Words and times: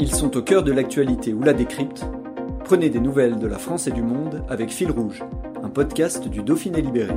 Ils 0.00 0.14
sont 0.14 0.36
au 0.36 0.42
cœur 0.42 0.62
de 0.62 0.70
l'actualité 0.70 1.34
ou 1.34 1.42
la 1.42 1.52
décrypte. 1.52 2.06
Prenez 2.64 2.88
des 2.88 3.00
nouvelles 3.00 3.40
de 3.40 3.48
la 3.48 3.58
France 3.58 3.88
et 3.88 3.90
du 3.90 4.02
monde 4.02 4.44
avec 4.48 4.70
Fil 4.70 4.92
Rouge, 4.92 5.24
un 5.60 5.70
podcast 5.70 6.28
du 6.28 6.44
Dauphiné 6.44 6.80
Libéré. 6.82 7.14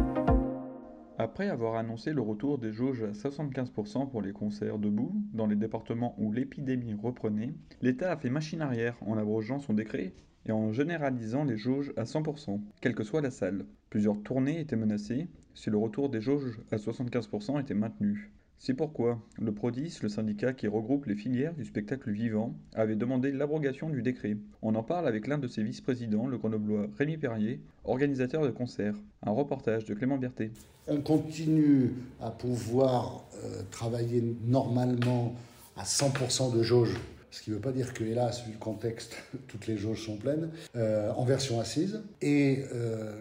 Après 1.19 1.47
avoir 1.47 1.75
annoncé 1.75 2.11
le 2.11 2.21
retour 2.21 2.57
des 2.57 2.71
jauges 2.71 3.03
à 3.03 3.11
75% 3.11 4.09
pour 4.09 4.23
les 4.23 4.31
concerts 4.31 4.79
debout 4.79 5.13
dans 5.31 5.45
les 5.45 5.55
départements 5.55 6.15
où 6.17 6.31
l'épidémie 6.31 6.95
reprenait, 6.95 7.53
l'État 7.83 8.11
a 8.11 8.17
fait 8.17 8.31
machine 8.31 8.61
arrière 8.61 8.97
en 9.05 9.15
abrogeant 9.15 9.59
son 9.59 9.73
décret 9.73 10.15
et 10.47 10.51
en 10.51 10.71
généralisant 10.71 11.43
les 11.43 11.57
jauges 11.57 11.93
à 11.97 12.05
100%, 12.05 12.61
quelle 12.81 12.95
que 12.95 13.03
soit 13.03 13.21
la 13.21 13.29
salle. 13.29 13.67
Plusieurs 13.91 14.19
tournées 14.23 14.59
étaient 14.59 14.75
menacées 14.75 15.27
si 15.53 15.69
le 15.69 15.77
retour 15.77 16.09
des 16.09 16.21
jauges 16.21 16.59
à 16.71 16.77
75% 16.77 17.61
était 17.61 17.75
maintenu. 17.75 18.31
C'est 18.63 18.75
pourquoi 18.75 19.19
le 19.39 19.51
PRODIS, 19.51 19.97
le 20.03 20.09
syndicat 20.09 20.53
qui 20.53 20.67
regroupe 20.67 21.07
les 21.07 21.15
filières 21.15 21.55
du 21.55 21.65
spectacle 21.65 22.11
vivant, 22.11 22.53
avait 22.75 22.95
demandé 22.95 23.31
l'abrogation 23.31 23.89
du 23.89 24.03
décret. 24.03 24.37
On 24.61 24.75
en 24.75 24.83
parle 24.83 25.07
avec 25.07 25.25
l'un 25.25 25.39
de 25.39 25.47
ses 25.47 25.63
vice-présidents, 25.63 26.27
le 26.27 26.37
grenoblois 26.37 26.85
Rémi 26.95 27.17
Perrier, 27.17 27.59
organisateur 27.85 28.43
de 28.43 28.51
concerts. 28.51 28.93
Un 29.25 29.31
reportage 29.31 29.85
de 29.85 29.95
Clément 29.95 30.19
Berthet. 30.19 30.51
On 30.87 31.01
continue 31.01 31.91
à 32.21 32.29
pouvoir 32.29 33.25
euh, 33.43 33.63
travailler 33.71 34.23
normalement 34.45 35.33
à 35.75 35.83
100% 35.83 36.55
de 36.55 36.61
jauge 36.61 36.99
ce 37.31 37.41
qui 37.41 37.49
ne 37.49 37.55
veut 37.55 37.61
pas 37.61 37.71
dire 37.71 37.93
que, 37.93 38.03
hélas, 38.03 38.45
vu 38.45 38.51
le 38.51 38.59
contexte, 38.59 39.15
toutes 39.47 39.65
les 39.65 39.77
jauges 39.77 40.05
sont 40.05 40.17
pleines, 40.17 40.49
euh, 40.75 41.13
en 41.13 41.23
version 41.23 41.61
assise. 41.61 42.01
Et 42.21 42.65
euh, 42.73 43.15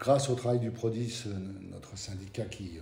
grâce 0.00 0.28
au 0.28 0.34
travail 0.34 0.58
du 0.58 0.72
PRODIS, 0.72 1.26
notre 1.70 1.96
syndicat 1.96 2.44
qui 2.46 2.72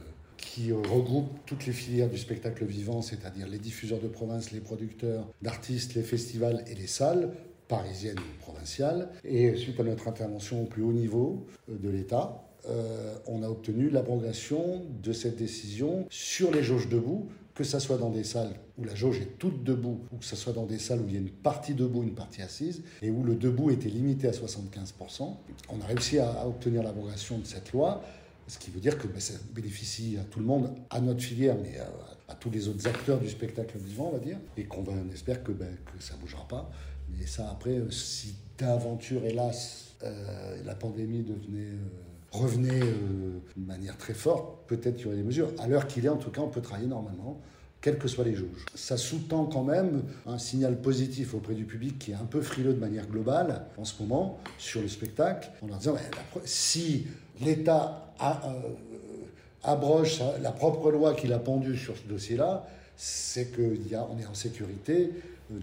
qui 0.41 0.72
regroupe 0.72 1.28
toutes 1.46 1.66
les 1.66 1.72
filières 1.72 2.08
du 2.08 2.19
spectacle 2.19 2.64
vivant, 2.64 3.02
c'est-à-dire 3.02 3.46
les 3.48 3.58
diffuseurs 3.58 4.00
de 4.00 4.08
province, 4.08 4.50
les 4.52 4.60
producteurs 4.60 5.28
d'artistes, 5.42 5.94
les 5.94 6.02
festivals 6.02 6.64
et 6.66 6.74
les 6.74 6.86
salles 6.86 7.30
parisiennes 7.69 8.19
ou 8.19 8.42
provinciales. 8.42 9.08
Et 9.24 9.55
suite 9.56 9.78
à 9.78 9.84
notre 9.84 10.08
intervention 10.08 10.62
au 10.62 10.66
plus 10.66 10.83
haut 10.83 10.92
niveau 10.92 11.46
euh, 11.68 11.78
de 11.78 11.88
l'État, 11.88 12.42
euh, 12.68 13.14
on 13.27 13.42
a 13.42 13.48
obtenu 13.48 13.88
l'abrogation 13.88 14.83
de 15.02 15.12
cette 15.12 15.36
décision 15.36 16.06
sur 16.11 16.50
les 16.50 16.62
jauges 16.62 16.88
debout, 16.88 17.28
que 17.55 17.64
ce 17.64 17.78
soit 17.78 17.96
dans 17.96 18.11
des 18.11 18.24
salles 18.24 18.55
où 18.78 18.84
la 18.84 18.94
jauge 18.94 19.20
est 19.20 19.38
toute 19.38 19.64
debout, 19.64 20.00
ou 20.12 20.16
que 20.16 20.24
ce 20.24 20.36
soit 20.36 20.52
dans 20.52 20.66
des 20.66 20.78
salles 20.78 21.00
où 21.00 21.08
il 21.08 21.14
y 21.14 21.16
a 21.16 21.20
une 21.20 21.30
partie 21.30 21.74
debout, 21.74 22.02
une 22.02 22.14
partie 22.14 22.42
assise, 22.42 22.83
et 23.02 23.11
où 23.11 23.22
le 23.22 23.34
debout 23.34 23.70
était 23.70 23.88
limité 23.88 24.28
à 24.28 24.33
75%. 24.33 25.34
On 25.68 25.80
a 25.80 25.84
réussi 25.86 26.18
à 26.18 26.46
obtenir 26.46 26.83
l'abrogation 26.83 27.38
de 27.38 27.44
cette 27.44 27.72
loi 27.72 28.02
ce 28.51 28.59
qui 28.59 28.70
veut 28.73 28.81
dire 28.81 28.98
que 28.98 29.06
ben, 29.06 29.20
ça 29.20 29.34
bénéficie 29.55 30.19
à 30.20 30.25
tout 30.25 30.41
le 30.41 30.45
monde, 30.45 30.75
à 30.91 31.01
notre 31.01 31.23
filière, 31.23 31.56
mais 31.62 31.79
à, 32.29 32.34
tous 32.34 32.51
les 32.51 32.69
autres 32.69 32.87
acteurs 32.89 33.20
du 33.20 33.29
spectacle 33.29 33.79
vivant, 33.79 34.11
on 34.12 34.19
va 34.19 34.25
dire. 34.25 34.39
Et 34.57 34.65
qu'on 34.65 34.84
espère 35.12 35.45
que, 35.45 35.53
ben, 35.53 35.69
ça 36.01 36.15
ne 36.15 36.20
bougera 36.20 36.47
pas. 36.48 36.70
Mais 37.17 37.27
ça, 37.27 37.48
après, 37.51 37.79
euh, 37.79 37.91
si 37.91 38.34
d'aventure, 38.59 39.25
hélas, 39.25 39.95
euh, 40.03 40.57
la 40.64 40.74
pandémie 40.74 41.24
euh, 41.29 41.77
revenait 42.33 42.80
de 42.80 43.67
manière 43.67 43.97
très 43.97 44.14
forte, 44.14 44.67
peut-être 44.67 44.97
qu'il 44.97 45.05
y 45.05 45.08
aurait 45.08 45.17
des 45.17 45.23
mesures. 45.23 45.53
À 45.58 45.69
l'heure 45.69 45.86
qu'il 45.86 46.05
est, 46.05 46.08
en 46.08 46.17
tout 46.17 46.30
cas, 46.30 46.41
on 46.41 46.48
peut 46.48 46.61
travailler 46.61 46.89
normalement 46.89 47.41
quelles 47.80 47.98
que 47.98 48.08
soient 48.08 48.24
les 48.24 48.35
jauges. 48.35 48.67
Ça 48.74 48.96
sous-tend 48.96 49.46
quand 49.46 49.64
même 49.64 50.02
un 50.27 50.39
signal 50.39 50.80
positif 50.80 51.35
auprès 51.35 51.55
du 51.55 51.64
public 51.64 51.98
qui 51.98 52.11
est 52.13 52.14
un 52.14 52.27
peu 52.27 52.41
frileux 52.41 52.74
de 52.74 52.79
manière 52.79 53.07
globale 53.07 53.67
en 53.79 53.85
ce 53.85 54.01
moment 54.02 54.39
sur 54.58 54.83
le 54.83 54.89
spectacle, 54.89 55.51
en 55.63 55.68
leur 55.68 55.79
disant 55.79 55.96
si 56.45 57.07
l'État 57.41 58.13
euh, 58.23 58.27
abroge 59.63 60.23
la 60.42 60.52
propre 60.52 60.91
loi 60.91 61.14
qu'il 61.14 61.33
a 61.33 61.39
pendue 61.39 61.77
sur 61.77 61.96
ce 61.96 62.02
dossier-là, 62.02 62.67
c'est 62.96 63.51
qu'on 63.57 64.18
est 64.18 64.27
en 64.27 64.35
sécurité 64.35 65.11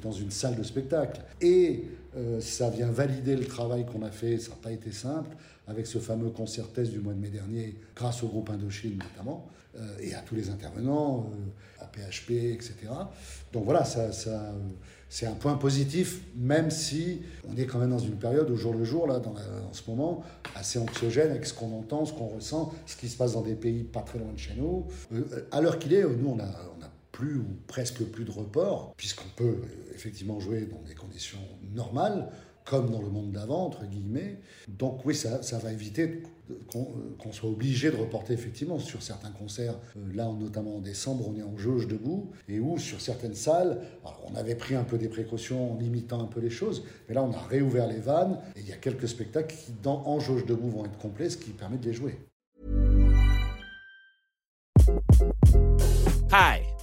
dans 0.01 0.11
une 0.11 0.31
salle 0.31 0.55
de 0.55 0.63
spectacle. 0.63 1.21
Et 1.41 1.85
euh, 2.15 2.39
ça 2.41 2.69
vient 2.69 2.91
valider 2.91 3.35
le 3.35 3.45
travail 3.45 3.85
qu'on 3.85 4.03
a 4.03 4.11
fait, 4.11 4.37
ça 4.37 4.51
n'a 4.51 4.57
pas 4.57 4.71
été 4.71 4.91
simple, 4.91 5.35
avec 5.67 5.87
ce 5.87 5.99
fameux 5.99 6.29
concert 6.29 6.67
test 6.67 6.91
du 6.91 6.99
mois 6.99 7.13
de 7.13 7.19
mai 7.19 7.29
dernier, 7.29 7.75
grâce 7.95 8.23
au 8.23 8.27
groupe 8.27 8.49
Indochine 8.49 8.97
notamment, 8.97 9.47
et 9.99 10.15
à 10.15 10.21
tous 10.21 10.33
les 10.33 10.49
intervenants, 10.49 11.29
à 11.79 11.85
PHP, 11.85 12.31
etc. 12.31 12.73
Donc 13.53 13.65
voilà, 13.65 13.85
ça, 13.85 14.09
c'est 15.09 15.25
un 15.25 15.33
point 15.33 15.55
positif, 15.55 16.21
même 16.35 16.71
si 16.71 17.21
on 17.47 17.55
est 17.55 17.65
quand 17.65 17.79
même 17.79 17.91
dans 17.91 17.99
une 17.99 18.17
période 18.17 18.49
au 18.49 18.55
jour 18.55 18.73
le 18.73 18.83
jour, 18.83 19.07
là, 19.07 19.19
dans 19.19 19.35
ce 19.71 19.81
moment, 19.89 20.23
assez 20.55 20.79
anxiogène 20.79 21.31
avec 21.31 21.45
ce 21.45 21.53
qu'on 21.53 21.71
entend, 21.77 22.05
ce 22.05 22.13
qu'on 22.13 22.27
ressent, 22.27 22.73
ce 22.85 22.95
qui 22.97 23.07
se 23.07 23.17
passe 23.17 23.33
dans 23.33 23.41
des 23.41 23.55
pays 23.55 23.83
pas 23.83 24.01
très 24.01 24.19
loin 24.19 24.33
de 24.33 24.39
chez 24.39 24.55
nous. 24.57 24.85
Euh, 25.13 25.47
à 25.51 25.61
l'heure 25.61 25.79
qu'il 25.79 25.93
est, 25.93 26.03
nous, 26.03 26.29
on 26.29 26.39
a, 26.39 26.43
on 26.45 26.83
a 26.83 26.89
plus 27.17 27.37
ou 27.37 27.47
presque 27.65 28.03
plus 28.03 28.25
de 28.25 28.31
report, 28.31 28.93
puisqu'on 28.95 29.27
peut 29.35 29.43
euh, 29.63 29.95
effectivement 29.95 30.39
jouer 30.39 30.67
dans 30.67 30.83
des 30.87 30.93
conditions 30.93 31.39
normales 31.73 32.29
comme 32.63 32.91
dans 32.91 33.01
le 33.01 33.09
monde 33.09 33.31
d'avant, 33.31 33.65
entre 33.65 33.85
guillemets. 33.85 34.37
Donc 34.67 35.03
oui, 35.03 35.15
ça, 35.15 35.39
va 35.57 35.71
éviter 35.71 36.21
qu'on 36.69 37.31
soit 37.31 37.49
obligé 37.49 37.89
de 37.89 37.95
reporter 37.95 38.33
effectivement 38.33 38.77
sur 38.77 39.01
certains 39.01 39.31
concerts. 39.31 39.79
Euh, 39.95 40.13
là, 40.13 40.31
notamment 40.31 40.75
en 40.75 40.79
décembre, 40.79 41.27
on 41.27 41.35
est 41.35 41.41
en 41.41 41.57
jauge 41.57 41.87
debout, 41.87 42.29
et 42.47 42.59
où 42.59 42.77
sur 42.77 43.01
certaines 43.01 43.33
salles, 43.33 43.81
on 44.27 44.35
avait 44.35 44.55
pris 44.55 44.75
un 44.75 44.83
peu 44.83 44.99
des 44.99 45.09
précautions 45.09 45.73
en 45.73 45.77
limitant 45.79 46.21
un 46.21 46.27
peu 46.27 46.39
les 46.39 46.51
choses, 46.51 46.83
mais 47.09 47.15
là, 47.15 47.23
on 47.23 47.31
a 47.31 47.41
réouvert 47.49 47.87
les 47.87 47.99
vannes, 47.99 48.37
et 48.55 48.59
il 48.59 48.67
y 48.67 48.73
a 48.73 48.77
quelques 48.77 49.07
spectacles 49.07 49.55
qui, 49.55 49.71
dans, 49.81 50.05
en 50.05 50.19
jauge 50.19 50.45
debout, 50.45 50.69
vont 50.69 50.85
être 50.85 50.99
complets, 50.99 51.31
ce 51.31 51.37
qui 51.37 51.49
permet 51.49 51.77
de 51.77 51.85
les 51.85 51.93
jouer. 51.93 52.19
Hi, 56.29 56.66